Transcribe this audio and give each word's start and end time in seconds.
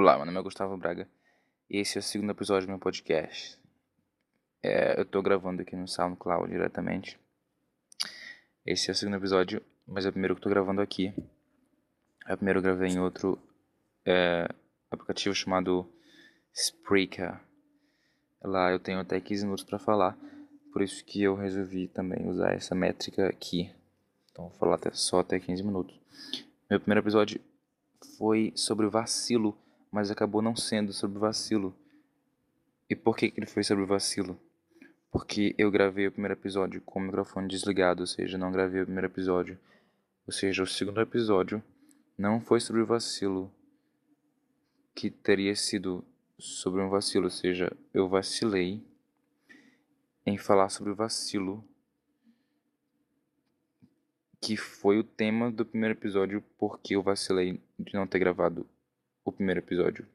Olá, 0.00 0.16
meu 0.16 0.26
nome 0.26 0.38
é 0.38 0.42
Gustavo 0.42 0.76
Braga 0.76 1.08
e 1.68 1.78
esse 1.78 1.98
é 1.98 2.00
o 2.00 2.02
segundo 2.04 2.30
episódio 2.30 2.68
do 2.68 2.70
meu 2.70 2.78
podcast. 2.78 3.58
É, 4.62 5.00
eu 5.00 5.04
tô 5.04 5.20
gravando 5.20 5.62
aqui 5.62 5.74
no 5.74 5.88
SoundCloud 5.88 6.48
diretamente. 6.48 7.18
Esse 8.64 8.90
é 8.90 8.92
o 8.92 8.94
segundo 8.94 9.16
episódio, 9.16 9.60
mas 9.84 10.06
é 10.06 10.08
o 10.08 10.12
primeiro 10.12 10.36
que 10.36 10.38
eu 10.38 10.42
tô 10.44 10.50
gravando 10.50 10.80
aqui. 10.80 11.12
É 12.28 12.32
o 12.32 12.36
primeiro 12.36 12.60
eu 12.60 12.62
gravei 12.62 12.90
em 12.90 13.00
outro 13.00 13.40
é, 14.06 14.48
aplicativo 14.88 15.34
chamado 15.34 15.84
Spreaker. 16.54 17.36
Lá 18.40 18.70
eu 18.70 18.78
tenho 18.78 19.00
até 19.00 19.20
15 19.20 19.46
minutos 19.46 19.64
para 19.64 19.80
falar, 19.80 20.16
por 20.72 20.80
isso 20.80 21.04
que 21.04 21.24
eu 21.24 21.34
resolvi 21.34 21.88
também 21.88 22.24
usar 22.28 22.52
essa 22.52 22.72
métrica 22.72 23.26
aqui. 23.26 23.74
Então 24.30 24.48
vou 24.48 24.58
falar 24.60 24.76
até, 24.76 24.92
só 24.92 25.18
até 25.18 25.40
15 25.40 25.60
minutos. 25.64 25.98
Meu 26.70 26.78
primeiro 26.78 27.00
episódio 27.00 27.40
foi 28.16 28.52
sobre 28.54 28.86
o 28.86 28.90
vacilo 28.92 29.58
mas 29.90 30.10
acabou 30.10 30.42
não 30.42 30.54
sendo 30.54 30.92
sobre 30.92 31.18
vacilo. 31.18 31.74
E 32.88 32.94
por 32.94 33.16
que, 33.16 33.32
ele 33.36 33.46
foi 33.46 33.62
sobre 33.62 33.84
vacilo? 33.84 34.38
Porque 35.10 35.54
eu 35.58 35.70
gravei 35.70 36.06
o 36.06 36.12
primeiro 36.12 36.34
episódio 36.34 36.80
com 36.82 36.98
o 36.98 37.02
microfone 37.02 37.48
desligado, 37.48 38.02
ou 38.02 38.06
seja, 38.06 38.36
não 38.38 38.52
gravei 38.52 38.82
o 38.82 38.84
primeiro 38.84 39.06
episódio. 39.06 39.58
Ou 40.26 40.32
seja, 40.32 40.62
o 40.62 40.66
segundo 40.66 41.00
episódio 41.00 41.62
não 42.16 42.40
foi 42.40 42.60
sobre 42.60 42.82
vacilo, 42.82 43.50
que 44.94 45.10
teria 45.10 45.54
sido 45.54 46.04
sobre 46.38 46.80
um 46.80 46.88
vacilo, 46.88 47.24
ou 47.24 47.30
seja, 47.30 47.72
eu 47.94 48.08
vacilei 48.08 48.82
em 50.26 50.36
falar 50.36 50.68
sobre 50.68 50.92
o 50.92 50.94
vacilo, 50.94 51.64
que 54.40 54.56
foi 54.56 54.98
o 54.98 55.04
tema 55.04 55.50
do 55.50 55.64
primeiro 55.64 55.94
episódio, 55.94 56.44
porque 56.58 56.94
eu 56.94 57.02
vacilei 57.02 57.60
de 57.78 57.94
não 57.94 58.06
ter 58.06 58.18
gravado 58.18 58.66
o 59.28 59.32
primeiro 59.32 59.60
episódio. 59.60 60.06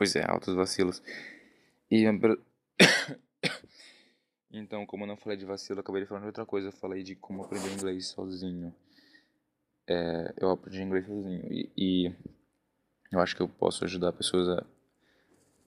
Pois 0.00 0.16
é, 0.16 0.24
altos 0.24 0.54
vacilos. 0.54 1.02
E. 1.90 2.06
então, 4.50 4.86
como 4.86 5.04
eu 5.04 5.08
não 5.08 5.16
falei 5.18 5.36
de 5.36 5.44
vacilo, 5.44 5.78
eu 5.78 5.82
acabei 5.82 6.00
de 6.00 6.08
falar 6.08 6.20
de 6.20 6.28
outra 6.28 6.46
coisa. 6.46 6.68
Eu 6.68 6.72
falei 6.72 7.02
de 7.02 7.14
como 7.14 7.44
aprender 7.44 7.70
inglês 7.70 8.08
sozinho. 8.08 8.74
É, 9.86 10.32
eu 10.38 10.50
aprendi 10.50 10.80
inglês 10.80 11.06
sozinho. 11.06 11.52
E, 11.52 11.70
e, 11.76 12.14
eu 13.12 13.20
acho 13.20 13.36
que 13.36 13.42
eu 13.42 13.48
posso 13.48 13.84
ajudar 13.84 14.12
pessoas 14.12 14.48
a, 14.48 14.64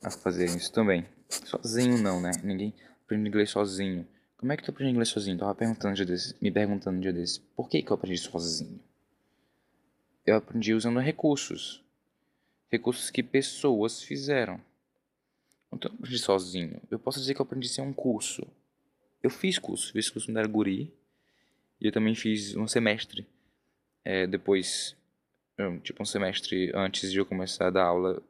a 0.07 0.09
fazerem 0.09 0.55
isso 0.55 0.71
também. 0.71 1.05
Sozinho 1.29 2.01
não, 2.01 2.19
né? 2.19 2.31
Ninguém 2.43 2.73
aprende 3.05 3.29
inglês 3.29 3.51
sozinho. 3.51 4.07
Como 4.37 4.51
é 4.51 4.57
que 4.57 4.63
tu 4.63 4.71
aprende 4.71 4.93
inglês 4.93 5.09
sozinho? 5.09 5.37
Tava 5.37 5.53
perguntando 5.53 5.93
dia 5.93 6.05
desses, 6.05 6.33
me 6.41 6.51
perguntando 6.51 6.97
um 6.97 7.01
dia 7.01 7.13
desses. 7.13 7.37
Por 7.37 7.69
que, 7.69 7.83
que 7.83 7.91
eu 7.91 7.95
aprendi 7.95 8.17
sozinho? 8.17 8.79
Eu 10.25 10.37
aprendi 10.37 10.73
usando 10.73 10.99
recursos 10.99 11.82
recursos 12.73 13.11
que 13.11 13.21
pessoas 13.21 14.01
fizeram. 14.01 14.59
Então, 15.71 15.91
eu 15.91 15.95
aprendi 15.95 16.17
sozinho. 16.17 16.81
Eu 16.89 16.97
posso 16.97 17.19
dizer 17.19 17.35
que 17.35 17.41
eu 17.41 17.45
aprendi 17.45 17.69
sem 17.69 17.83
um 17.83 17.93
curso. 17.93 18.47
Eu 19.21 19.29
fiz 19.29 19.59
curso, 19.59 19.93
fiz 19.93 20.09
curso 20.09 20.27
no 20.29 20.33
Darguri. 20.33 20.91
E 21.79 21.85
eu 21.85 21.91
também 21.91 22.15
fiz 22.15 22.55
um 22.55 22.67
semestre. 22.67 23.27
É, 24.03 24.25
depois, 24.25 24.95
tipo 25.83 26.01
um 26.01 26.05
semestre 26.05 26.71
antes 26.73 27.11
de 27.11 27.19
eu 27.19 27.25
começar 27.25 27.67
a 27.67 27.69
dar 27.69 27.85
aula, 27.85 28.21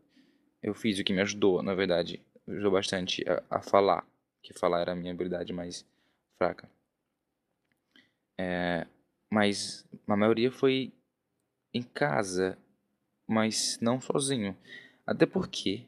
eu 0.62 0.74
fiz 0.74 1.00
o 1.00 1.04
que 1.06 1.14
me 1.14 1.22
ajudou, 1.22 1.64
na 1.64 1.74
verdade. 1.74 2.22
Ajudou 2.46 2.72
bastante 2.72 3.24
a, 3.30 3.42
a 3.50 3.62
falar. 3.62 4.06
Que 4.42 4.54
falar 4.54 4.82
era 4.82 4.92
a 4.92 4.96
minha 4.96 5.14
habilidade 5.14 5.54
mais 5.54 5.86
fraca. 6.38 6.70
É, 8.38 8.86
mas 9.32 9.86
a 10.06 10.18
maioria 10.18 10.52
foi 10.52 10.92
em 11.74 11.82
casa 11.82 12.58
mas 13.34 13.80
não 13.82 14.00
sozinho. 14.00 14.56
Até 15.06 15.26
porque 15.26 15.86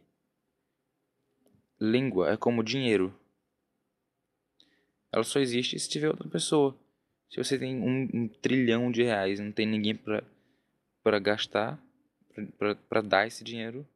língua 1.79 2.31
é 2.31 2.37
como 2.37 2.63
dinheiro. 2.63 3.13
Ela 5.11 5.23
só 5.23 5.39
existe 5.39 5.79
se 5.79 5.87
tiver 5.87 6.09
outra 6.09 6.27
pessoa. 6.27 6.75
Se 7.29 7.37
você 7.37 7.57
tem 7.57 7.77
um, 7.77 8.09
um 8.13 8.27
trilhão 8.27 8.91
de 8.91 9.03
reais 9.03 9.39
e 9.39 9.43
não 9.43 9.51
tem 9.51 9.65
ninguém 9.65 9.95
para 11.03 11.19
gastar, 11.19 11.79
para 12.89 13.01
dar 13.01 13.27
esse 13.27 13.43
dinheiro, 13.43 13.87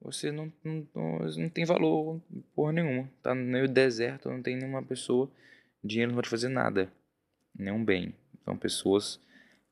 você 0.00 0.30
não, 0.30 0.52
não, 0.62 0.86
não, 0.94 1.48
tem 1.48 1.64
valor 1.64 2.20
porra 2.54 2.72
nenhuma. 2.72 3.10
Tá 3.22 3.34
no 3.34 3.42
meio 3.42 3.66
do 3.66 3.74
deserto, 3.74 4.28
não 4.28 4.42
tem 4.42 4.56
nenhuma 4.56 4.82
pessoa, 4.82 5.30
dinheiro 5.82 6.12
não 6.12 6.16
vai 6.16 6.22
te 6.22 6.30
fazer 6.30 6.48
nada, 6.48 6.92
nenhum 7.54 7.84
bem. 7.84 8.14
São 8.44 8.56
pessoas 8.56 9.20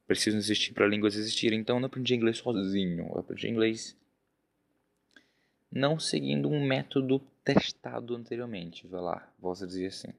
precisam 0.06 0.38
existir 0.38 0.72
para 0.72 0.86
línguas 0.86 1.16
existirem. 1.16 1.60
Então 1.60 1.76
eu 1.76 1.80
não 1.80 1.86
aprendi 1.86 2.14
inglês 2.14 2.38
sozinho. 2.38 3.06
Eu 3.08 3.18
aprendi 3.18 3.48
inglês 3.48 3.96
não 5.70 5.98
seguindo 5.98 6.48
um 6.48 6.64
método 6.64 7.20
testado 7.44 8.14
anteriormente. 8.14 8.86
Vai 8.86 9.00
lá, 9.00 9.32
posso 9.40 9.66
dizer 9.66 9.86
assim. 9.86 10.12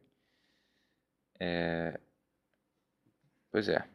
É... 1.39 1.99
Pois 3.51 3.67
é. 3.69 3.87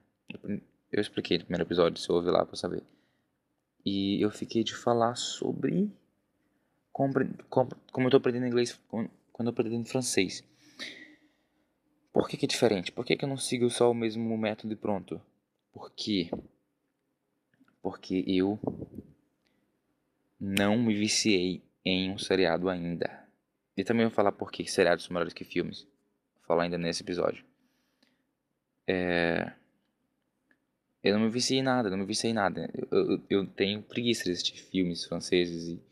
Eu 0.91 1.01
expliquei 1.01 1.39
no 1.39 1.45
primeiro 1.45 1.65
episódio, 1.65 2.01
se 2.01 2.11
ouve 2.11 2.31
lá 2.31 2.45
para 2.45 2.57
saber. 2.57 2.83
E 3.85 4.21
eu 4.23 4.31
fiquei 4.31 4.63
de 4.63 4.75
falar 4.75 5.17
sobre 5.17 5.91
como, 6.93 7.15
como 7.49 8.07
eu 8.07 8.09
estou 8.09 8.19
aprendendo 8.19 8.47
inglês 8.47 8.79
quando 9.33 9.49
eu 9.49 9.51
aprendendo 9.51 9.89
francês. 9.89 10.45
Por 12.13 12.29
que, 12.29 12.37
que 12.37 12.45
é 12.45 12.49
diferente? 12.49 12.93
Por 12.93 13.05
que, 13.05 13.17
que 13.17 13.25
eu 13.25 13.29
não 13.29 13.39
sigo 13.39 13.71
só 13.71 13.91
o 13.91 13.95
mesmo 13.95 14.37
método 14.37 14.73
e 14.73 14.77
pronto? 14.77 15.21
Por 15.73 15.91
quê? 15.91 16.31
Porque 17.81 18.25
eu 18.27 18.59
não 20.39 20.77
me 20.79 20.95
viciei 20.95 21.63
em 21.85 22.11
um 22.11 22.19
seriado 22.19 22.69
ainda. 22.69 23.29
E 23.77 23.83
também 23.83 24.07
vou 24.07 24.15
falar 24.15 24.33
por 24.33 24.53
que 24.53 24.67
seriados 24.67 25.05
são 25.05 25.15
melhores 25.15 25.33
que 25.33 25.45
filmes. 25.45 25.85
Vou 26.35 26.45
falar 26.47 26.65
ainda 26.65 26.77
nesse 26.77 27.03
episódio. 27.03 27.45
É... 28.87 29.53
Eu 31.03 31.15
não 31.15 31.25
me 31.25 31.31
viciei 31.31 31.59
em 31.59 31.63
nada, 31.63 31.91
não 31.91 31.99
me 31.99 32.05
viciei 32.05 32.31
em 32.31 32.35
nada. 32.35 32.71
Eu, 32.75 33.11
eu, 33.11 33.23
eu 33.29 33.47
tenho 33.47 33.83
preguiça 33.83 34.25
de 34.25 34.33
assistir 34.33 34.57
filmes 34.57 35.05
franceses 35.05 35.69
e, 35.69 35.83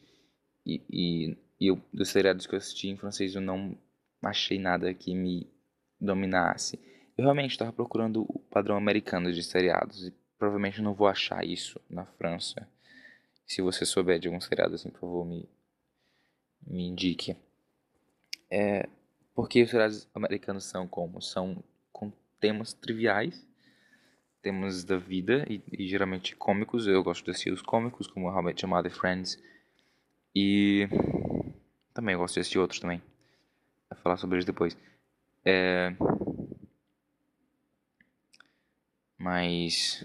e, 0.65 0.83
e, 0.91 1.39
e 1.59 1.67
eu, 1.67 1.81
dos 1.93 2.11
seriados 2.11 2.47
que 2.47 2.55
eu 2.55 2.59
assisti 2.59 2.89
em 2.89 2.97
francês 2.97 3.35
eu 3.35 3.41
não 3.41 3.77
achei 4.23 4.59
nada 4.59 4.93
que 4.95 5.15
me 5.15 5.49
dominasse. 6.01 6.79
Eu 7.21 7.25
realmente 7.25 7.51
estava 7.51 7.71
procurando 7.71 8.23
o 8.23 8.39
padrão 8.51 8.79
americano 8.79 9.31
de 9.31 9.43
seriados 9.43 10.07
e 10.07 10.15
provavelmente 10.39 10.81
não 10.81 10.95
vou 10.95 11.07
achar 11.07 11.45
isso 11.45 11.79
na 11.87 12.07
França. 12.07 12.67
Se 13.47 13.61
você 13.61 13.85
souber 13.85 14.19
de 14.19 14.27
algum 14.27 14.41
seriado 14.41 14.75
assim, 14.75 14.89
por 14.89 15.01
favor, 15.01 15.27
me, 15.27 15.47
me 16.67 16.89
indique. 16.89 17.37
É, 18.51 18.89
porque 19.35 19.63
os 19.63 19.69
seriados 19.69 20.09
americanos 20.15 20.65
são 20.65 20.89
como? 20.89 21.21
São 21.21 21.63
com 21.93 22.11
temas 22.41 22.73
triviais, 22.73 23.47
temas 24.41 24.83
da 24.83 24.97
vida 24.97 25.45
e, 25.47 25.63
e 25.71 25.87
geralmente 25.87 26.35
cômicos. 26.35 26.87
Eu 26.87 27.05
gosto 27.05 27.23
de 27.23 27.33
assistir 27.33 27.53
os 27.53 27.61
cômicos, 27.61 28.07
como 28.07 28.31
How 28.31 28.41
I 28.41 28.45
Met 28.45 28.65
Friends. 28.99 29.39
E 30.35 30.89
também 31.93 32.17
gosto 32.17 32.33
de 32.33 32.41
assistir 32.41 32.59
outros 32.59 32.81
também. 32.81 33.03
Vou 33.91 34.01
falar 34.01 34.17
sobre 34.17 34.37
eles 34.37 34.47
depois. 34.47 34.75
É, 35.45 35.95
Mas. 39.21 40.03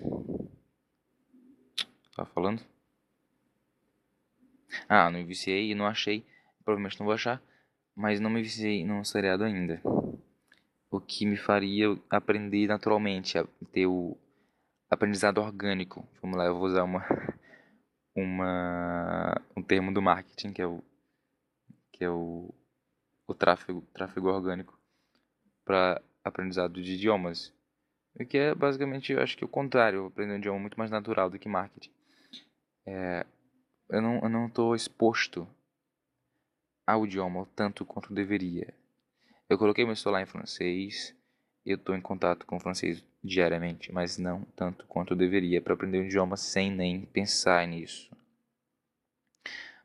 Tava 2.13 2.29
falando? 2.31 2.61
Ah, 4.89 5.09
não 5.09 5.19
me 5.19 5.25
viciei 5.25 5.71
e 5.71 5.75
não 5.75 5.85
achei. 5.85 6.25
Provavelmente 6.65 6.99
não 6.99 7.05
vou 7.05 7.15
achar. 7.15 7.41
Mas 7.95 8.19
não 8.19 8.29
me 8.29 8.41
viciei 8.41 8.83
num 8.83 9.05
seriado 9.05 9.45
ainda. 9.45 9.81
O 10.91 10.99
que 10.99 11.25
me 11.25 11.37
faria 11.37 11.97
aprender 12.09 12.67
naturalmente 12.67 13.37
ter 13.71 13.87
o 13.87 14.17
aprendizado 14.89 15.37
orgânico. 15.37 16.05
Vamos 16.21 16.37
lá, 16.37 16.45
eu 16.45 16.55
vou 16.55 16.67
usar 16.67 16.83
uma. 16.83 17.05
uma 18.13 19.41
um 19.55 19.63
termo 19.63 19.93
do 19.93 20.01
marketing 20.01 20.51
que 20.51 20.61
é 20.61 20.67
o 20.67 20.83
que 21.93 22.03
é 22.03 22.09
o, 22.09 22.53
o 23.25 23.33
tráfego, 23.33 23.81
tráfego 23.93 24.27
orgânico 24.27 24.77
para 25.63 26.01
aprendizado 26.21 26.81
de 26.81 26.95
idiomas. 26.95 27.53
O 28.17 28.25
que 28.25 28.37
é 28.37 28.55
basicamente, 28.55 29.11
eu 29.11 29.21
acho 29.21 29.37
que 29.37 29.43
o 29.43 29.47
contrário, 29.47 30.05
aprender 30.05 30.33
um 30.33 30.37
idioma 30.37 30.59
muito 30.59 30.79
mais 30.79 30.89
natural 30.89 31.29
do 31.29 31.37
que 31.37 31.49
marketing. 31.49 31.91
É, 32.85 33.25
eu 33.89 34.01
não 34.01 34.19
eu 34.21 34.29
não 34.29 34.47
estou 34.47 34.73
exposto 34.73 35.47
ao 36.87 37.05
idioma 37.05 37.45
tanto 37.55 37.85
quanto 37.85 38.13
deveria. 38.13 38.73
Eu 39.49 39.57
coloquei 39.57 39.85
meu 39.85 39.97
celular 39.97 40.21
em 40.21 40.25
francês, 40.25 41.13
eu 41.65 41.75
estou 41.75 41.93
em 41.93 42.01
contato 42.01 42.45
com 42.45 42.55
o 42.55 42.59
francês 42.59 43.03
diariamente, 43.21 43.91
mas 43.91 44.17
não 44.17 44.45
tanto 44.55 44.85
quanto 44.87 45.13
deveria 45.13 45.61
para 45.61 45.73
aprender 45.73 45.99
um 45.99 46.05
idioma 46.05 46.37
sem 46.37 46.71
nem 46.71 47.05
pensar 47.05 47.67
nisso. 47.67 48.09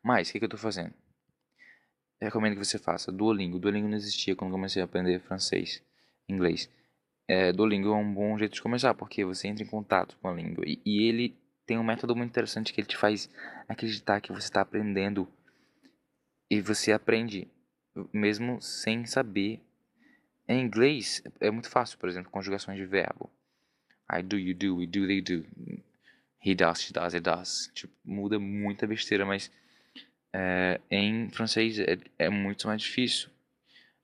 Mas, 0.03 0.29
o 0.29 0.33
que, 0.33 0.39
que 0.39 0.45
eu 0.45 0.47
estou 0.47 0.61
fazendo? 0.61 0.95
Eu 2.21 2.27
recomendo 2.27 2.53
que 2.53 2.65
você 2.65 2.79
faça 2.79 3.11
Duolingo. 3.11 3.59
Duolingo 3.59 3.89
não 3.89 3.97
existia 3.97 4.37
quando 4.37 4.53
comecei 4.53 4.81
a 4.81 4.85
aprender 4.85 5.21
francês, 5.21 5.83
inglês 6.29 6.71
é, 7.31 7.53
Duolingo 7.53 7.91
é 7.91 7.97
um 7.97 8.13
bom 8.13 8.37
jeito 8.37 8.55
de 8.55 8.63
começar, 8.63 8.93
porque 8.93 9.25
você 9.25 9.47
entra 9.47 9.63
em 9.63 9.67
contato 9.67 10.19
com 10.21 10.27
a 10.27 10.35
língua. 10.35 10.65
E, 10.67 10.81
e 10.85 11.09
ele 11.09 11.37
tem 11.65 11.79
um 11.79 11.85
método 11.85 12.17
muito 12.17 12.31
interessante 12.31 12.73
que 12.73 12.81
ele 12.81 12.89
te 12.89 12.97
faz 12.97 13.31
acreditar 13.69 14.21
que 14.21 14.33
você 14.33 14.49
está 14.49 14.63
aprendendo 14.63 15.29
e 16.51 16.61
você 16.61 16.91
aprende 16.91 17.47
mesmo 18.13 18.61
sem 18.61 19.07
saber. 19.07 19.61
Em 20.49 20.61
inglês 20.61 21.23
é 21.39 21.53
muito 21.53 21.71
fácil, 21.71 21.97
por 21.99 22.09
exemplo, 22.09 22.33
conjugações 22.33 22.77
de 22.77 22.85
verbo. 22.85 23.31
I 24.13 24.25
do, 24.25 24.37
you 24.37 24.53
do, 24.53 24.79
we 24.79 24.87
do, 24.89 25.07
they 25.07 25.21
do. 25.21 25.47
He 26.45 26.53
does, 26.57 26.81
she 26.81 26.93
does, 26.93 27.15
it 27.15 27.23
does. 27.23 27.71
Tipo, 27.73 27.95
muda 28.05 28.41
muita 28.41 28.89
besteira, 28.89 29.25
mas 29.25 29.53
é, 30.33 30.81
em 30.91 31.31
francês 31.31 31.79
é, 31.79 31.97
é, 32.19 32.29
muito 32.29 32.67
mais 32.67 32.83
difícil. 32.83 33.31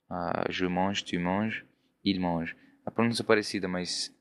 Uh, 0.08 0.52
je 0.52 0.68
mange, 0.68 1.04
tu 1.04 1.18
manges, 1.18 1.64
il 2.04 2.20
mange. 2.20 2.54
A 2.86 2.90
pronúncia 2.90 3.22
é 3.22 3.26
parecida, 3.26 3.66
mas 3.66 4.14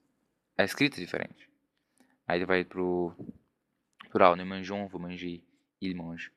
a 0.58 0.64
escrita 0.64 0.98
é 0.98 1.00
diferente. 1.00 1.48
Aí 2.28 2.40
ele 2.40 2.46
vai 2.46 2.66
pro 2.66 3.14
plural, 4.10 4.36
né? 4.36 4.44
Mangeons, 4.44 4.92
vous 4.92 5.00
mangez, 5.00 5.42
il 5.80 5.96
mange. 5.96 6.32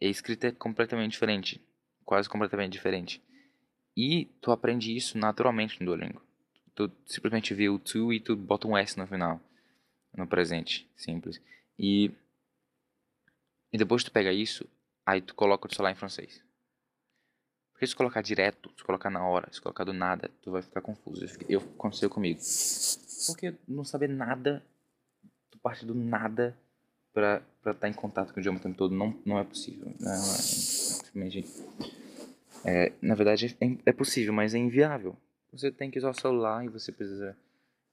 E 0.00 0.06
a 0.06 0.08
escrita 0.08 0.46
é 0.46 0.52
completamente 0.52 1.12
diferente. 1.12 1.60
Quase 2.04 2.28
completamente 2.28 2.72
diferente. 2.72 3.20
E 3.96 4.26
tu 4.40 4.52
aprende 4.52 4.96
isso 4.96 5.18
naturalmente 5.18 5.80
no 5.80 5.86
Duolingo. 5.86 6.22
Tu 6.74 6.90
simplesmente 7.06 7.54
vê 7.54 7.68
o 7.68 7.78
to 7.78 8.12
e 8.12 8.20
tu 8.20 8.36
bota 8.36 8.68
um 8.68 8.76
S 8.76 8.96
no 8.98 9.06
final. 9.06 9.40
No 10.16 10.26
presente, 10.26 10.88
simples. 10.96 11.40
E, 11.78 12.12
e 13.72 13.78
depois 13.78 14.04
tu 14.04 14.12
pega 14.12 14.32
isso, 14.32 14.68
aí 15.04 15.20
tu 15.20 15.34
coloca 15.34 15.66
o 15.66 15.74
celular 15.74 15.92
em 15.92 15.96
francês. 15.96 16.44
Porque 17.74 17.88
se 17.88 17.96
colocar 17.96 18.22
direto, 18.22 18.70
se 18.76 18.84
colocar 18.84 19.10
na 19.10 19.26
hora, 19.26 19.52
se 19.52 19.60
colocar 19.60 19.82
do 19.82 19.92
nada, 19.92 20.30
tu 20.40 20.52
vai 20.52 20.62
ficar 20.62 20.80
confuso. 20.80 21.26
Eu, 21.48 21.60
aconteceu 21.60 22.08
comigo. 22.08 22.40
Porque 23.26 23.52
não 23.66 23.84
saber 23.84 24.08
nada, 24.08 24.64
tu 25.50 25.58
parte 25.58 25.84
do 25.84 25.92
nada 25.92 26.56
para 27.12 27.42
estar 27.58 27.74
tá 27.74 27.88
em 27.88 27.92
contato 27.92 28.32
com 28.32 28.38
o 28.38 28.40
idioma 28.40 28.58
o 28.58 28.62
tempo 28.62 28.76
todo 28.76 28.94
não, 28.94 29.20
não 29.26 29.38
é 29.38 29.44
possível. 29.44 29.92
Não, 29.98 30.12
é, 30.12 30.16
é, 32.64 32.92
na 33.02 33.16
verdade, 33.16 33.56
é, 33.60 33.76
é 33.86 33.92
possível, 33.92 34.32
mas 34.32 34.54
é 34.54 34.58
inviável. 34.58 35.16
Você 35.52 35.70
tem 35.70 35.90
que 35.90 35.98
usar 35.98 36.10
o 36.10 36.14
celular 36.14 36.64
e 36.64 36.68
você 36.68 36.92
precisa 36.92 37.36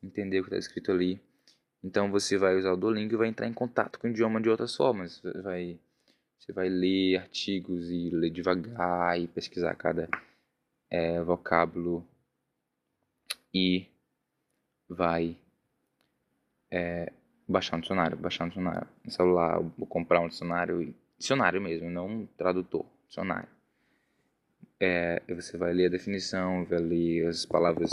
entender 0.01 0.39
o 0.39 0.44
que 0.44 0.50
está 0.50 0.60
escrito 0.60 0.92
ali. 0.92 1.19
Então 1.83 2.12
você 2.12 2.38
vai 2.38 2.56
usar 2.56 2.72
o 2.72 2.78
Duolingo 2.78 3.16
e 3.16 3.18
vai 3.18 3.28
entrar 3.28 3.48
em 3.48 3.54
contato 3.54 4.00
com 4.00 4.07
o 4.07 4.12
idioma 4.12 4.39
de 4.39 4.48
outras 4.48 4.75
formas. 4.75 5.22
Vai 5.44 5.80
você 6.42 6.52
vai 6.52 6.70
ler 6.70 7.18
artigos 7.18 7.92
e 7.92 8.10
ler 8.10 8.32
devagar 8.32 9.20
e 9.20 9.28
pesquisar 9.28 9.76
cada 9.76 10.10
é, 10.90 11.22
vocábulo 11.22 12.04
e 13.54 13.86
vai 14.90 15.38
é, 16.72 17.14
baixar 17.48 17.78
um 17.78 17.80
dicionário, 17.80 18.18
baixar 18.18 18.46
um 18.46 18.48
dicionário 18.48 18.88
no 19.06 19.12
celular, 19.12 19.60
ou 19.60 19.86
comprar 19.86 20.20
um 20.20 20.28
dicionário, 20.28 20.96
dicionário 21.16 21.62
mesmo, 21.62 21.92
não 21.92 22.08
um 22.08 22.26
tradutor, 22.26 22.88
dicionário. 23.08 23.50
É, 24.80 25.22
você 25.30 25.58
vai 25.58 25.74
ler 25.74 25.86
a 25.86 25.92
definição, 25.92 26.66
vai 26.66 26.80
ler 26.80 27.28
as 27.28 27.46
palavras 27.46 27.92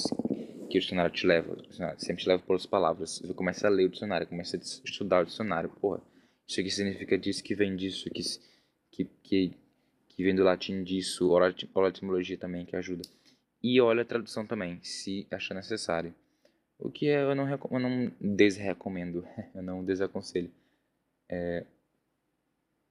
que 0.71 0.79
o 0.79 0.81
dicionário 0.81 1.13
te 1.13 1.27
leva, 1.27 1.53
o 1.53 1.63
dicionário 1.69 2.01
sempre 2.01 2.23
te 2.23 2.29
leva 2.31 2.43
por 2.43 2.57
as 2.57 2.65
palavras. 2.65 3.19
Você 3.19 3.35
começa 3.35 3.67
a 3.67 3.71
ler 3.71 3.85
o 3.85 3.91
dicionário, 3.91 4.27
começa 4.27 4.57
a 4.57 4.61
estudar 4.61 5.21
o 5.21 5.27
dicionário, 5.27 5.69
porra 5.69 6.01
isso 6.49 6.61
aqui 6.61 6.71
significa 6.71 7.19
disso, 7.19 7.45
que 7.45 7.55
vem 7.55 7.77
disso, 7.77 8.09
que, 8.11 8.23
que, 8.91 9.05
que, 9.23 9.55
que 10.09 10.25
vem 10.25 10.35
do 10.35 10.43
latim 10.43 10.83
disso, 10.83 11.29
olha 11.31 11.55
a 11.55 11.89
etimologia 11.89 12.39
também 12.39 12.65
que 12.65 12.75
ajuda. 12.75 13.03
E 13.63 13.79
olha 13.81 14.01
a 14.01 14.07
tradução 14.07 14.47
também, 14.47 14.83
se 14.83 15.27
achar 15.31 15.55
necessário. 15.55 16.15
O 16.79 16.91
que 16.91 17.09
é, 17.09 17.23
eu 17.23 17.35
não, 17.35 17.51
eu 17.51 17.79
não 17.79 18.11
desrecomendo, 18.19 19.27
eu 19.55 19.63
não 19.63 19.85
desaconselho. 19.85 20.51
É, 21.31 21.67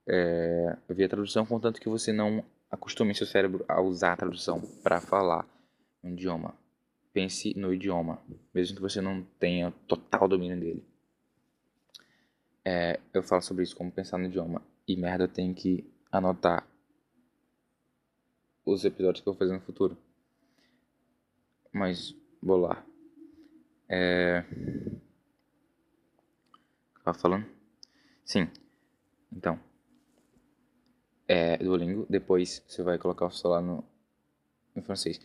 é, 0.07 0.77
a 0.88 1.09
tradução, 1.09 1.45
contanto 1.45 1.81
que 1.81 1.89
você 1.89 2.13
não 2.13 2.45
acostume 2.69 3.15
seu 3.15 3.25
cérebro 3.25 3.65
a 3.68 3.81
usar 3.81 4.13
a 4.13 4.18
tradução 4.18 4.62
para 4.83 5.01
falar 5.01 5.48
um 6.04 6.12
idioma. 6.12 6.56
Pense 7.12 7.57
no 7.57 7.74
idioma, 7.74 8.21
mesmo 8.54 8.75
que 8.75 8.81
você 8.81 9.01
não 9.01 9.24
tenha 9.39 9.71
total 9.88 10.27
domínio 10.27 10.59
dele. 10.59 10.96
É, 12.69 12.99
eu 13.13 13.23
falo 13.23 13.41
sobre 13.41 13.63
isso, 13.63 13.77
como 13.77 13.89
pensar 13.89 14.17
no 14.17 14.25
idioma. 14.25 14.61
E 14.85 14.97
merda, 14.97 15.23
eu 15.23 15.29
tenho 15.29 15.55
que 15.55 15.89
anotar 16.11 16.67
os 18.65 18.83
episódios 18.83 19.23
que 19.23 19.29
eu 19.29 19.31
vou 19.31 19.39
fazer 19.39 19.53
no 19.53 19.61
futuro. 19.61 19.97
Mas, 21.71 22.13
vou 22.43 22.57
lá. 22.57 22.85
É... 23.87 24.43
Tava 27.05 27.17
falando? 27.17 27.45
Sim. 28.25 28.49
Então. 29.31 29.57
É 31.25 31.55
Duolingo. 31.59 32.05
Depois 32.09 32.61
você 32.67 32.83
vai 32.83 32.97
colocar 32.97 33.27
o 33.27 33.31
celular 33.31 33.61
no, 33.61 33.81
no 34.75 34.83
francês. 34.83 35.21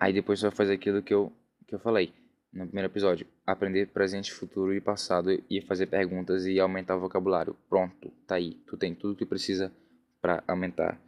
Aí 0.00 0.12
depois 0.12 0.40
você 0.40 0.48
vai 0.48 0.56
fazer 0.56 0.72
aquilo 0.72 1.00
que 1.00 1.14
eu, 1.14 1.32
que 1.64 1.76
eu 1.76 1.78
falei 1.78 2.12
no 2.52 2.66
primeiro 2.66 2.90
episódio, 2.90 3.24
aprender 3.46 3.88
presente, 3.88 4.32
futuro 4.32 4.74
e 4.74 4.80
passado 4.80 5.30
e 5.50 5.60
fazer 5.62 5.86
perguntas 5.86 6.46
e 6.46 6.60
aumentar 6.60 6.96
o 6.96 7.00
vocabulário. 7.00 7.56
Pronto, 7.68 8.10
tá 8.26 8.36
aí. 8.36 8.54
Tu 8.66 8.76
tem 8.76 8.94
tudo 8.94 9.16
que 9.16 9.26
precisa 9.26 9.72
para 10.20 10.42
aumentar 10.46 11.00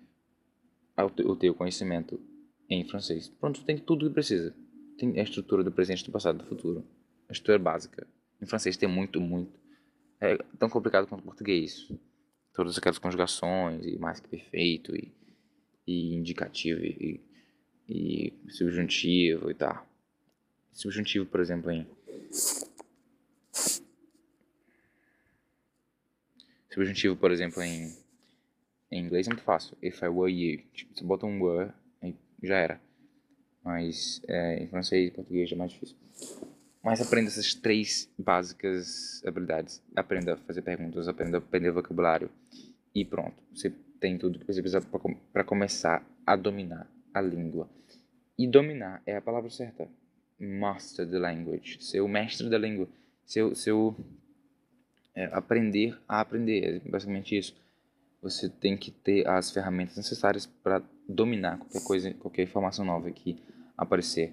o 0.96 1.36
teu 1.36 1.54
conhecimento 1.54 2.20
em 2.68 2.86
francês. 2.88 3.28
Pronto, 3.28 3.60
tu 3.60 3.66
tem 3.66 3.78
tudo 3.78 4.08
que 4.08 4.14
precisa. 4.14 4.54
Tem 4.98 5.18
a 5.18 5.22
estrutura 5.22 5.62
do 5.62 5.72
presente, 5.72 6.04
do 6.04 6.12
passado, 6.12 6.38
do 6.38 6.46
futuro. 6.46 6.84
A 7.28 7.32
estrutura 7.32 7.58
básica. 7.58 8.06
Em 8.40 8.46
francês 8.46 8.76
tem 8.76 8.88
muito, 8.88 9.20
muito. 9.20 9.52
É 10.20 10.36
tão 10.58 10.68
complicado 10.68 11.06
quanto 11.06 11.20
o 11.20 11.24
português. 11.24 11.88
Todas 12.52 12.78
aquelas 12.78 12.98
conjugações 12.98 13.84
e 13.84 13.98
mais 13.98 14.20
que 14.20 14.28
perfeito 14.28 14.94
e, 14.94 15.12
e 15.86 16.14
indicativo 16.14 16.80
e, 16.80 17.20
e 17.88 18.32
subjuntivo 18.48 19.50
e 19.50 19.54
tal 19.54 19.86
subjuntivo, 20.74 21.24
por 21.24 21.40
exemplo, 21.40 21.70
em 21.70 21.86
subjuntivo, 26.74 27.16
por 27.16 27.30
exemplo, 27.30 27.62
em, 27.62 27.96
em 28.90 29.04
inglês 29.04 29.26
é 29.26 29.30
muito 29.30 29.44
fácil. 29.44 29.76
If 29.80 30.02
I 30.02 30.08
were 30.08 30.32
you, 30.32 30.62
tipo, 30.72 30.96
você 30.96 31.04
bota 31.04 31.26
um 31.26 31.40
were, 31.40 31.70
aí 32.02 32.14
já 32.42 32.56
era. 32.56 32.80
Mas 33.62 34.20
é, 34.28 34.62
em 34.62 34.68
francês 34.68 35.08
e 35.08 35.10
português 35.10 35.50
é 35.50 35.54
mais 35.54 35.72
difícil. 35.72 35.96
Mas 36.82 37.00
aprenda 37.00 37.28
essas 37.28 37.54
três 37.54 38.10
básicas 38.18 39.24
habilidades. 39.24 39.82
Aprenda 39.96 40.34
a 40.34 40.36
fazer 40.36 40.62
perguntas, 40.62 41.08
aprenda 41.08 41.38
a 41.38 41.40
aprender 41.40 41.70
vocabulário. 41.70 42.28
E 42.94 43.04
pronto, 43.04 43.34
você 43.54 43.72
tem 43.98 44.18
tudo 44.18 44.38
que 44.38 44.44
você 44.44 44.60
precisa 44.60 44.82
para 45.32 45.44
começar 45.44 46.04
a 46.26 46.36
dominar 46.36 46.86
a 47.14 47.20
língua. 47.22 47.68
E 48.36 48.46
dominar 48.46 49.02
é 49.06 49.16
a 49.16 49.22
palavra 49.22 49.48
certa 49.48 49.88
master 50.38 51.08
the 51.08 51.18
language, 51.18 51.82
ser 51.82 52.00
o 52.00 52.08
mestre 52.08 52.48
da 52.48 52.58
língua, 52.58 52.88
ser, 53.24 53.54
seu 53.56 53.96
é, 55.14 55.26
aprender 55.32 55.98
a 56.08 56.20
aprender, 56.20 56.82
é 56.84 56.88
basicamente 56.88 57.36
isso. 57.36 57.54
Você 58.20 58.48
tem 58.48 58.76
que 58.76 58.90
ter 58.90 59.28
as 59.28 59.50
ferramentas 59.50 59.96
necessárias 59.96 60.46
para 60.46 60.82
dominar 61.08 61.58
qualquer 61.58 61.84
coisa, 61.84 62.14
qualquer 62.14 62.42
informação 62.42 62.84
nova 62.84 63.10
que 63.10 63.38
aparecer. 63.76 64.32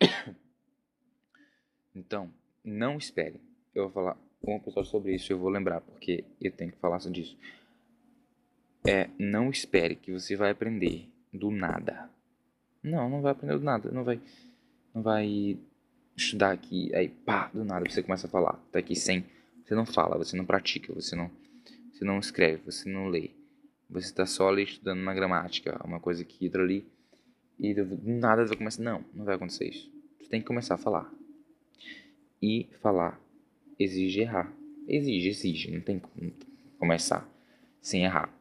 Então, 1.94 2.32
não 2.64 2.96
espere. 2.96 3.40
Eu 3.74 3.84
vou 3.84 3.92
falar 3.92 4.16
um 4.46 4.54
episódio 4.54 4.88
sobre 4.88 5.16
isso, 5.16 5.32
eu 5.32 5.38
vou 5.38 5.50
lembrar, 5.50 5.80
porque 5.80 6.24
eu 6.40 6.52
tenho 6.52 6.70
que 6.70 6.78
falar 6.78 6.98
disso. 6.98 7.36
É, 8.86 9.10
não 9.18 9.50
espere 9.50 9.96
que 9.96 10.12
você 10.12 10.36
vai 10.36 10.52
aprender 10.52 11.08
do 11.32 11.50
nada. 11.50 12.08
Não, 12.80 13.10
não 13.10 13.20
vai 13.20 13.32
aprender 13.32 13.58
do 13.58 13.64
nada, 13.64 13.90
não 13.90 14.04
vai 14.04 14.20
vai 15.02 15.58
estudar 16.16 16.52
aqui, 16.52 16.94
aí 16.94 17.08
pá, 17.08 17.50
do 17.54 17.64
nada 17.64 17.88
você 17.88 18.02
começa 18.02 18.26
a 18.26 18.30
falar. 18.30 18.54
Tá 18.72 18.78
aqui 18.78 18.96
sem, 18.96 19.24
você 19.64 19.74
não 19.74 19.86
fala, 19.86 20.16
você 20.16 20.36
não 20.36 20.44
pratica, 20.44 20.92
você 20.92 21.14
não, 21.14 21.30
você 21.92 22.04
não 22.04 22.18
escreve, 22.18 22.62
você 22.64 22.88
não 22.88 23.08
lê. 23.08 23.30
Você 23.90 24.08
está 24.08 24.26
só 24.26 24.48
ali 24.48 24.64
estudando 24.64 25.00
uma 25.00 25.14
gramática, 25.14 25.80
uma 25.84 26.00
coisa 26.00 26.22
aqui, 26.22 26.46
outra 26.46 26.62
ali. 26.62 26.86
E 27.58 27.74
do 27.74 27.98
nada 28.04 28.44
vai 28.44 28.56
começar, 28.56 28.82
não, 28.82 29.04
não 29.14 29.24
vai 29.24 29.34
acontecer 29.34 29.68
isso. 29.68 29.90
Você 30.20 30.28
tem 30.28 30.40
que 30.40 30.46
começar 30.46 30.74
a 30.74 30.78
falar. 30.78 31.12
E 32.40 32.68
falar 32.80 33.20
exige 33.78 34.20
errar. 34.20 34.52
Exige, 34.86 35.28
exige, 35.28 35.70
não 35.70 35.80
tem 35.80 35.98
como 35.98 36.32
começar 36.78 37.28
sem 37.80 38.04
errar. 38.04 38.32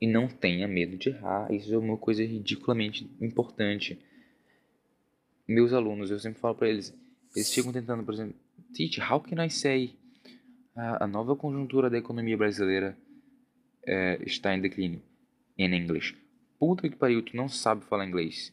E 0.00 0.06
não 0.06 0.28
tenha 0.28 0.68
medo 0.68 0.96
de 0.96 1.08
errar, 1.08 1.52
isso 1.52 1.72
é 1.72 1.78
uma 1.78 1.96
coisa 1.96 2.22
ridiculamente 2.22 3.10
importante 3.20 3.98
meus 5.48 5.72
alunos, 5.72 6.10
eu 6.10 6.18
sempre 6.18 6.40
falo 6.40 6.54
para 6.54 6.68
eles, 6.68 6.94
eles 7.34 7.52
ficam 7.52 7.72
tentando, 7.72 8.02
por 8.02 8.14
exemplo, 8.14 8.34
teach, 8.74 9.00
how 9.00 9.20
can 9.20 9.44
I 9.44 9.50
say 9.50 9.94
uh, 10.76 11.02
a 11.02 11.06
nova 11.06 11.36
conjuntura 11.36 11.88
da 11.88 11.98
economia 11.98 12.36
brasileira 12.36 12.96
uh, 13.84 14.22
está 14.24 14.54
em 14.54 14.60
declínio 14.60 15.02
em 15.58 15.74
inglês. 15.74 16.14
Puta 16.58 16.88
que 16.88 16.96
pariu, 16.96 17.22
tu 17.22 17.36
não 17.36 17.48
sabe 17.48 17.84
falar 17.84 18.06
inglês. 18.06 18.52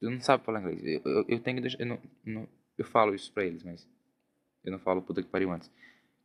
Tu 0.00 0.10
não 0.10 0.20
sabe 0.20 0.44
falar 0.44 0.60
inglês. 0.60 0.82
Eu, 0.84 1.12
eu, 1.12 1.24
eu 1.28 1.40
tenho 1.40 1.56
que 1.56 1.62
deixar, 1.62 1.80
eu, 1.80 1.86
não, 1.86 1.98
não, 2.24 2.48
eu 2.76 2.84
falo 2.84 3.14
isso 3.14 3.32
pra 3.32 3.44
eles, 3.44 3.62
mas 3.62 3.88
eu 4.64 4.72
não 4.72 4.78
falo 4.78 5.02
puta 5.02 5.22
que 5.22 5.28
pariu 5.28 5.50
antes. 5.52 5.68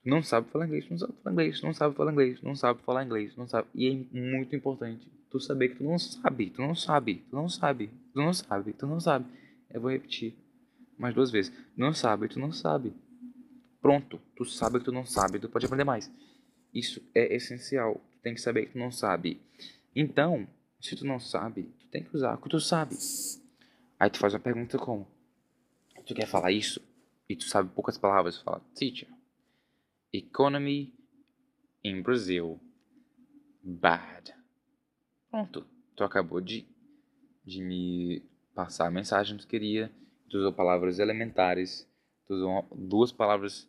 Tu 0.04 0.10
não 0.10 0.24
sabe 0.24 0.50
falar 0.50 0.66
inglês, 0.66 0.86
tu 0.86 0.92
não 0.92 0.98
sabe 0.98 1.14
falar 1.22 1.34
inglês, 1.34 1.60
tu 1.60 1.66
não 1.66 1.74
sabe 1.74 1.96
falar 1.96 2.12
inglês, 2.12 2.40
tu 2.40 2.46
não 2.46 2.56
sabe 2.56 2.82
falar 2.84 3.06
inglês, 3.06 3.34
tu 3.34 3.40
não 3.40 3.48
sabe. 3.48 3.68
E 3.76 3.88
é 3.88 4.18
muito 4.18 4.56
importante 4.56 5.08
tu 5.30 5.40
saber 5.40 5.70
que 5.70 5.76
tu 5.76 5.84
não 5.84 6.00
sabe, 6.00 6.50
tu 6.50 6.62
não 6.62 6.76
sabe, 6.76 7.16
tu 7.30 7.36
não 7.36 7.50
sabe, 7.50 7.90
tu 8.14 8.20
não 8.20 8.34
sabe, 8.34 8.74
tu 8.74 8.88
não 8.88 9.00
sabe. 9.00 9.26
Eu 9.70 9.82
vou 9.82 9.92
repetir 9.92 10.36
mais 10.98 11.14
duas 11.14 11.32
vezes. 11.32 11.54
Não 11.76 11.94
sabe, 11.94 12.28
tu 12.28 12.40
não 12.40 12.52
sabe. 12.52 12.94
Pronto, 13.82 14.20
tu 14.36 14.46
sabe 14.46 14.80
que 14.80 14.86
tu 14.86 14.92
não 14.92 15.06
sabe, 15.06 15.40
tu 15.40 15.48
pode 15.48 15.66
aprender 15.66 15.86
mais. 15.86 16.12
Isso 16.74 17.02
é 17.14 17.34
essencial. 17.36 18.02
Tu 18.12 18.20
tem 18.20 18.34
que 18.34 18.42
saber 18.42 18.66
que 18.66 18.74
tu 18.74 18.78
não 18.78 18.92
sabe. 18.92 19.40
Então, 19.96 20.48
se 20.80 20.96
tu 20.96 21.06
não 21.06 21.20
sabe, 21.20 21.64
tu 21.80 21.88
tem 21.88 22.04
que 22.04 22.16
usar 22.16 22.36
o 22.36 22.42
que 22.42 22.50
tu 22.50 22.60
sabe. 22.60 22.96
Aí 24.00 24.10
tu 24.10 24.20
faz 24.20 24.34
uma 24.34 24.40
pergunta 24.40 24.78
como: 24.78 25.08
Tu 26.06 26.14
quer 26.14 26.28
falar 26.28 26.52
isso? 26.52 26.82
E 27.28 27.36
tu 27.36 27.46
sabe 27.46 27.70
poucas 27.74 27.98
palavras. 27.98 28.38
Tu 28.38 28.44
fala: 28.44 28.62
Teacher, 28.76 29.08
economy 30.12 30.94
in 31.84 32.02
Brazil 32.02 32.60
bad. 33.64 34.34
Pronto, 35.30 35.66
tu 35.96 36.04
acabou 36.04 36.42
de, 36.42 36.66
de 37.46 37.62
me 37.62 38.24
passar 38.60 38.88
a 38.88 38.92
mensagem 38.92 39.38
que 39.38 39.48
queria. 39.48 39.90
Tu 40.30 40.38
usou 40.38 40.52
palavras 40.52 41.00
elementares. 41.00 41.88
Tu 42.28 42.34
usou 42.34 42.68
duas 42.76 43.10
palavras 43.10 43.66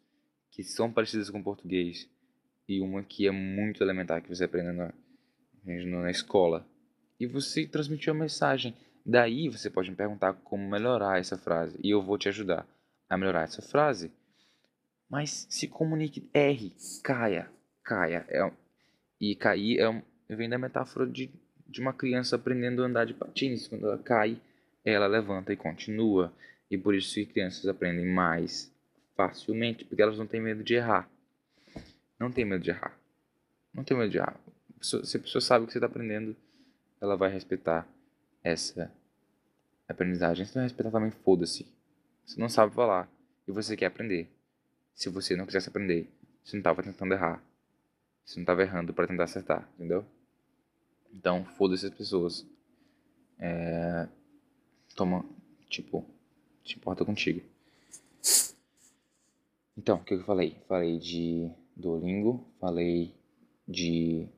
que 0.51 0.65
são 0.65 0.93
parecidas 0.93 1.31
com 1.31 1.41
português 1.41 2.11
e 2.69 2.81
uma 2.81 3.05
que 3.05 3.29
é 3.29 3.31
muito 3.31 3.85
elementar 3.85 4.21
que 4.21 4.29
você 4.29 4.45
aprende 4.45 4.73
na, 4.73 4.93
na 5.65 6.11
escola. 6.11 6.67
E 7.21 7.27
você 7.27 7.67
transmitiu 7.69 8.13
a 8.13 8.17
mensagem. 8.17 8.77
Daí 9.07 9.49
você 9.49 9.71
pode 9.71 9.91
me 9.91 9.97
perguntar 9.97 10.33
como 10.43 10.69
melhorar 10.69 11.21
essa 11.21 11.39
frase 11.39 11.79
e 11.85 11.91
eu 11.91 12.03
vou 12.03 12.19
te 12.19 12.29
ajudar 12.29 12.67
a 13.09 13.17
melhorar 13.17 13.45
essa 13.45 13.63
frase. 13.63 14.11
Mas 15.09 15.47
se 15.49 15.69
comunique, 15.69 16.29
R, 16.35 16.75
caia, 17.05 17.49
caia. 17.85 18.27
É, 18.29 18.53
e 19.21 19.37
cair 19.37 19.79
é 19.81 20.03
vem 20.35 20.49
da 20.49 20.59
metáfora 20.59 21.07
de, 21.07 21.31
de 21.69 21.81
uma 21.81 21.93
criança 21.93 22.35
aprendendo 22.35 22.83
a 22.83 22.87
andar 22.87 23.05
de 23.05 23.15
patins. 23.15 23.69
Quando 23.69 23.87
ela 23.87 23.99
cai, 23.99 24.41
ela 24.85 25.07
levanta 25.07 25.53
e 25.53 25.57
continua. 25.57 26.33
E 26.71 26.79
por 26.79 26.95
isso 26.95 27.15
que 27.15 27.27
crianças 27.27 27.67
aprendem 27.67 28.07
mais 28.07 28.73
facilmente, 29.17 29.85
porque 29.85 30.03
elas 30.03 30.19
não 30.19 30.27
têm 30.27 30.41
medo 30.41 30.63
de 30.63 30.75
errar. 30.75 31.11
Não 32.19 32.31
tem 32.31 32.45
medo 32.45 32.63
de 32.63 32.71
errar. 32.71 32.99
Não 33.73 33.85
tem 33.85 33.97
medo 33.97 34.11
de 34.11 34.19
errar. 34.19 34.39
Se 34.81 35.17
a 35.17 35.21
pessoa 35.21 35.43
sabe 35.43 35.65
o 35.65 35.67
que 35.67 35.73
você 35.73 35.79
está 35.79 35.87
aprendendo, 35.87 36.37
ela 37.01 37.17
vai 37.17 37.31
respeitar 37.31 37.87
essa 38.43 38.91
aprendizagem. 39.89 40.47
Se 40.47 40.57
não 40.57 40.63
respeitar 40.63 40.91
também, 40.91 41.11
foda-se. 41.11 41.67
Você 42.25 42.41
não 42.41 42.49
sabe 42.49 42.75
falar 42.75 43.11
e 43.47 43.53
você 43.53 43.77
quer 43.77 43.87
aprender. 43.87 44.29
Se 44.95 45.09
você 45.09 45.35
não 45.35 45.47
quisesse 45.47 45.69
aprender, 45.69 46.09
você 46.45 46.57
não 46.57 46.61
estava 46.61 46.83
tentando 46.83 47.15
errar. 47.15 47.43
Você 48.25 48.37
não 48.37 48.43
estava 48.43 48.63
errando 48.63 48.95
para 48.95 49.07
tentar 49.07 49.25
acertar, 49.25 49.69
entendeu? 49.75 50.05
Então, 51.13 51.45
foda-se 51.45 51.87
as 51.87 51.95
pessoas. 51.95 52.47
É... 53.39 54.07
Toma, 54.95 55.25
tipo, 55.69 56.05
te 56.63 56.77
importa 56.77 57.05
contigo. 57.05 57.43
Então, 59.77 59.97
o 59.97 60.05
que 60.05 60.15
eu 60.15 60.25
falei? 60.25 60.57
Falei 60.69 60.99
de 60.99 61.51
Duolingo, 61.75 62.45
falei 62.61 63.15
de 63.67 64.29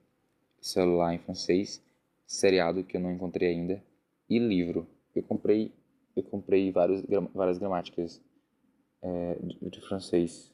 celular 0.60 1.14
em 1.14 1.18
francês, 1.18 1.82
seriado 2.26 2.84
que 2.84 2.96
eu 2.96 3.00
não 3.00 3.10
encontrei 3.10 3.48
ainda 3.48 3.82
e 4.28 4.38
livro. 4.38 4.86
Eu 5.14 5.22
comprei, 5.22 5.72
eu 6.14 6.22
comprei 6.22 6.70
vários, 6.70 7.02
várias 7.34 7.58
gramáticas 7.58 8.20
é, 9.02 9.34
de, 9.42 9.70
de, 9.70 9.80
francês. 9.80 10.52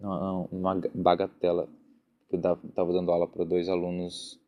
Não, 0.00 0.48
uma 0.50 0.80
bagatela. 0.94 1.68
Eu 2.30 2.38
estava 2.38 2.92
dando 2.92 3.12
aula 3.12 3.28
para 3.28 3.44
dois 3.44 3.68
alunos, 3.68 4.40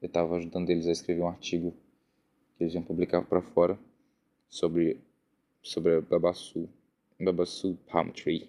eu 0.00 0.06
estava 0.06 0.36
ajudando 0.36 0.68
eles 0.70 0.86
a 0.86 0.92
escrever 0.92 1.22
um 1.22 1.28
artigo 1.28 1.74
que 2.56 2.64
eles 2.64 2.74
iam 2.74 2.82
publicar 2.82 3.22
para 3.24 3.40
fora 3.40 3.78
sobre 4.52 5.00
sobre 5.62 5.96
a 5.96 6.00
Babassu. 6.00 6.68
Babassu 7.18 7.78
Palm 7.86 8.10
Tree. 8.10 8.48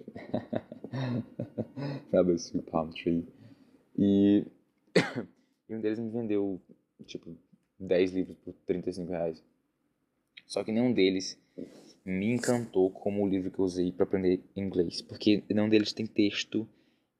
Babassu 2.12 2.62
Palm 2.64 2.90
Tree. 2.92 3.26
E, 3.98 4.46
e 5.70 5.76
um 5.76 5.80
deles 5.80 6.00
me 6.00 6.10
vendeu, 6.10 6.60
tipo, 7.06 7.38
10 7.80 8.14
livros 8.14 8.38
por 8.38 8.54
35 8.66 9.12
reais. 9.12 9.44
Só 10.46 10.64
que 10.64 10.72
nenhum 10.72 10.92
deles 10.92 11.40
me 12.04 12.34
encantou 12.34 12.90
como 12.90 13.24
o 13.24 13.30
livro 13.30 13.52
que 13.52 13.60
eu 13.60 13.66
usei 13.66 13.92
para 13.92 14.06
aprender 14.06 14.42
inglês. 14.56 15.02
Porque 15.02 15.44
nenhum 15.48 15.70
deles 15.70 15.94
tem 15.94 16.08
texto 16.08 16.68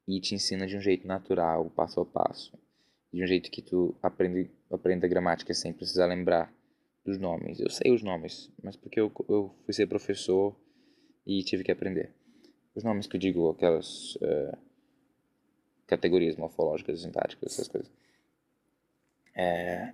e 0.06 0.20
te 0.20 0.34
ensina 0.34 0.66
de 0.66 0.76
um 0.76 0.80
jeito 0.80 1.06
natural, 1.06 1.70
passo 1.70 2.00
a 2.00 2.04
passo. 2.04 2.52
De 3.12 3.22
um 3.22 3.26
jeito 3.26 3.50
que 3.50 3.62
tu 3.62 3.94
aprende, 4.02 4.50
aprende 4.70 5.06
a 5.06 5.08
gramática 5.08 5.54
sem 5.54 5.72
precisar 5.72 6.06
lembrar 6.06 6.52
dos 7.04 7.18
nomes. 7.18 7.60
Eu 7.60 7.70
sei 7.70 7.92
os 7.92 8.02
nomes, 8.02 8.50
mas 8.62 8.76
porque 8.76 8.98
eu, 8.98 9.12
eu 9.28 9.54
fui 9.64 9.74
ser 9.74 9.86
professor 9.86 10.56
e 11.26 11.42
tive 11.42 11.62
que 11.62 11.70
aprender. 11.70 12.12
Os 12.74 12.82
nomes 12.82 13.06
que 13.06 13.16
eu 13.16 13.20
digo, 13.20 13.50
aquelas 13.50 14.16
uh, 14.16 14.56
categorias 15.86 16.36
morfológicas, 16.36 17.02
sintáticas, 17.02 17.52
essas 17.52 17.68
coisas. 17.68 17.92
É, 19.36 19.92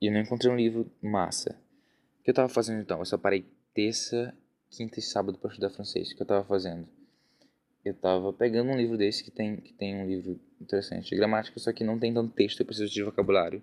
e 0.00 0.06
eu 0.06 0.12
não 0.12 0.20
encontrei 0.20 0.52
um 0.52 0.56
livro 0.56 0.90
massa. 1.00 1.58
O 2.20 2.22
que 2.22 2.30
eu 2.30 2.32
estava 2.32 2.48
fazendo 2.48 2.80
então? 2.80 2.98
Eu 2.98 3.04
só 3.04 3.16
parei 3.16 3.46
terça, 3.74 4.36
quinta 4.68 4.98
e 4.98 5.02
sábado 5.02 5.38
para 5.38 5.50
estudar 5.50 5.70
francês. 5.70 6.12
O 6.12 6.14
que 6.14 6.22
eu 6.22 6.24
estava 6.24 6.44
fazendo? 6.44 6.86
Eu 7.84 7.92
estava 7.92 8.32
pegando 8.32 8.70
um 8.70 8.76
livro 8.76 8.98
desse 8.98 9.24
que 9.24 9.30
tem, 9.30 9.56
que 9.56 9.72
tem 9.72 9.96
um 9.96 10.06
livro 10.06 10.38
interessante 10.60 11.08
de 11.08 11.16
gramática, 11.16 11.58
só 11.58 11.72
que 11.72 11.82
não 11.82 11.98
tem 11.98 12.12
tanto 12.12 12.34
texto, 12.34 12.60
eu 12.60 12.66
preciso 12.66 12.92
de 12.92 13.02
vocabulário. 13.02 13.62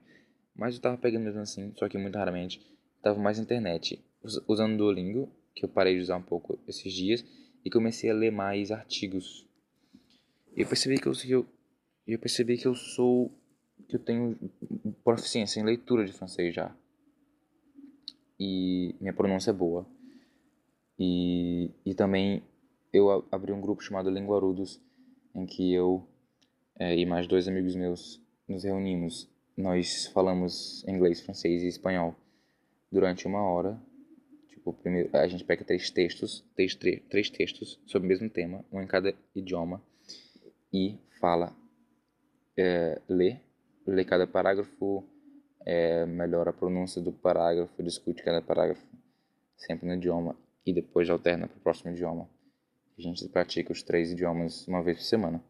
Mas 0.56 0.74
eu 0.74 0.78
estava 0.78 0.98
pegando 0.98 1.26
mesmo 1.26 1.40
assim, 1.40 1.72
só 1.78 1.88
que 1.88 2.00
muito 2.00 2.18
raramente 2.18 2.60
estava 2.98 3.20
mais 3.20 3.38
na 3.38 3.44
internet, 3.44 4.04
usando 4.48 4.74
o 4.74 4.78
Duolingo, 4.78 5.30
que 5.56 5.66
eu 5.66 5.70
parei 5.70 5.96
de 5.96 6.02
usar 6.02 6.18
um 6.18 6.22
pouco 6.22 6.60
esses 6.68 6.94
dias, 6.94 7.26
e 7.64 7.70
comecei 7.70 8.10
a 8.10 8.14
ler 8.14 8.32
mais 8.32 8.72
artigos. 8.72 9.48
E 10.56 10.62
eu 10.62 10.68
percebi 10.68 11.00
que 11.00 11.08
eu, 11.08 11.14
eu, 11.28 11.46
eu 12.06 12.20
percebi 12.20 12.58
que 12.58 12.68
eu 12.68 12.76
sou 12.76 13.32
que 13.88 13.96
eu 13.96 14.00
tenho 14.00 14.38
proficiência 15.04 15.60
em 15.60 15.64
leitura 15.64 16.06
de 16.06 16.12
francês 16.12 16.54
já. 16.54 16.76
E 18.40 18.96
minha 19.00 19.14
pronúncia 19.14 19.52
é 19.52 19.54
boa. 19.54 19.86
E, 21.00 21.72
e 21.86 21.94
também 21.94 22.44
eu 22.92 23.26
abri 23.32 23.52
um 23.52 23.62
grupo 23.62 23.82
chamado 23.82 24.10
Linguarudos, 24.10 24.82
em 25.34 25.46
que 25.46 25.74
eu 25.74 26.08
é, 26.80 26.96
e 26.98 27.06
mais 27.06 27.28
dois 27.28 27.48
amigos 27.48 27.76
meus 27.76 28.22
nos 28.48 28.64
reunimos. 28.64 29.30
Nós 29.56 30.08
falamos 30.08 30.84
inglês, 30.88 31.22
francês 31.22 31.64
e 31.64 31.68
espanhol 31.68 32.16
durante 32.92 33.28
uma 33.28 33.42
hora. 33.42 33.80
Tipo, 34.48 34.74
primeiro 34.74 35.10
a 35.14 35.28
gente 35.28 35.44
pega 35.44 35.64
três 35.64 35.90
textos, 35.90 36.44
três, 36.56 36.76
três, 36.76 37.02
três 37.10 37.30
textos 37.30 37.80
sobre 37.86 38.06
o 38.06 38.10
mesmo 38.10 38.30
tema, 38.30 38.64
um 38.72 38.82
em 38.82 38.88
cada 38.88 39.14
idioma, 39.36 39.82
e 40.74 40.98
fala, 41.20 41.56
é, 42.58 43.02
lê, 43.08 43.38
lê 43.86 44.04
cada 44.04 44.28
parágrafo, 44.28 45.04
é, 45.66 46.06
melhora 46.06 46.50
a 46.50 46.54
pronúncia 46.54 47.02
do 47.02 47.12
parágrafo, 47.12 47.84
discute 47.84 48.24
cada 48.24 48.42
parágrafo, 48.42 48.86
sempre 49.56 49.88
no 49.88 49.94
idioma, 49.94 50.36
e 50.66 50.74
depois 50.74 51.10
alterna 51.10 51.48
para 51.48 51.58
o 51.58 51.62
próximo 51.62 51.92
idioma. 51.92 52.30
A 52.98 53.02
gente 53.02 53.28
pratica 53.30 53.72
os 53.72 53.84
três 53.84 54.12
idiomas 54.12 54.68
uma 54.68 54.82
vez 54.82 54.98
por 54.98 55.04
semana. 55.04 55.44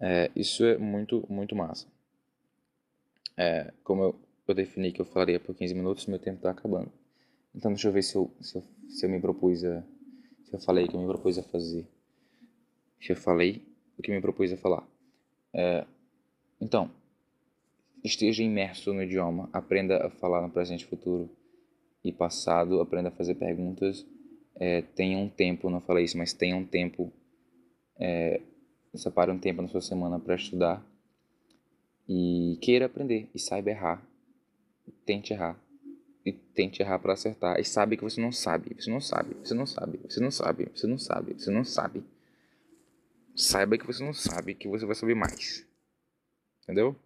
É, 0.00 0.30
isso 0.34 0.64
é 0.64 0.76
muito, 0.78 1.24
muito 1.28 1.54
massa. 1.54 1.86
É, 3.36 3.72
como 3.84 4.02
eu 4.02 4.25
eu 4.46 4.54
defini 4.54 4.92
que 4.92 5.00
eu 5.00 5.04
falaria 5.04 5.40
por 5.40 5.54
15 5.54 5.74
minutos, 5.74 6.06
meu 6.06 6.18
tempo 6.18 6.36
está 6.36 6.50
acabando. 6.50 6.90
Então 7.54 7.72
deixa 7.72 7.88
eu 7.88 7.92
ver 7.92 8.02
se 8.02 8.14
eu, 8.16 8.30
se 8.40 8.56
eu, 8.56 8.62
se 8.88 9.04
eu 9.04 9.10
me 9.10 9.20
propus 9.20 9.64
a... 9.64 9.82
Se 10.44 10.54
eu 10.54 10.60
falei 10.60 10.84
o 10.84 10.88
que 10.88 10.94
eu 10.94 11.00
me 11.00 11.06
propus 11.06 11.38
a 11.38 11.42
fazer. 11.42 11.84
Se 13.00 13.12
eu 13.12 13.16
falei 13.16 13.62
o 13.98 14.02
que 14.02 14.10
me 14.10 14.20
propus 14.20 14.52
a 14.52 14.56
falar. 14.56 14.86
É, 15.52 15.84
então, 16.60 16.90
esteja 18.04 18.44
imerso 18.44 18.92
no 18.94 19.02
idioma. 19.02 19.50
Aprenda 19.52 20.06
a 20.06 20.10
falar 20.10 20.40
no 20.42 20.50
presente, 20.50 20.86
futuro 20.86 21.28
e 22.04 22.12
passado. 22.12 22.80
Aprenda 22.80 23.08
a 23.08 23.12
fazer 23.12 23.34
perguntas. 23.34 24.06
É, 24.54 24.82
tenha 24.82 25.18
um 25.18 25.28
tempo, 25.28 25.68
não 25.68 25.80
falei 25.80 26.04
isso, 26.04 26.16
mas 26.16 26.32
tenha 26.32 26.54
um 26.54 26.64
tempo. 26.64 27.12
É, 27.98 28.40
separe 28.94 29.30
um 29.32 29.38
tempo 29.38 29.60
na 29.60 29.68
sua 29.68 29.80
semana 29.80 30.20
para 30.20 30.36
estudar. 30.36 30.86
E 32.08 32.56
queira 32.62 32.86
aprender 32.86 33.28
e 33.34 33.38
saiba 33.40 33.70
errar 33.70 34.06
tente 35.04 35.32
errar. 35.32 35.58
E 36.24 36.32
tente 36.32 36.82
errar 36.82 36.98
para 36.98 37.12
acertar. 37.12 37.58
E 37.60 37.64
sabe 37.64 37.96
que 37.96 38.02
você 38.02 38.20
não 38.20 38.32
sabe. 38.32 38.74
Você 38.74 38.90
não 38.90 39.00
sabe. 39.00 39.34
Você 39.42 39.54
não 39.54 39.66
sabe. 39.66 40.00
Você 40.08 40.20
não 40.20 40.30
sabe. 40.30 40.70
Você 40.74 40.86
não 40.86 40.98
sabe. 40.98 41.34
Você 41.34 41.50
não 41.50 41.64
sabe. 41.64 42.04
Saiba 43.36 43.78
que 43.78 43.86
você 43.86 44.02
não 44.02 44.12
sabe. 44.12 44.54
Que 44.54 44.68
você 44.68 44.84
vai 44.84 44.94
saber 44.94 45.14
mais. 45.14 45.64
Entendeu? 46.62 46.96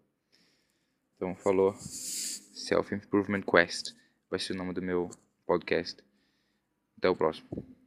Então, 1.17 1.35
falou. 1.37 1.75
Self 1.75 2.95
Improvement 2.95 3.43
Quest. 3.43 3.95
Vai 4.31 4.39
ser 4.39 4.55
o 4.55 4.57
nome 4.57 4.73
do 4.73 4.81
meu 4.81 5.11
podcast. 5.47 6.03
Até 6.97 7.11
o 7.11 7.17
próximo. 7.17 7.80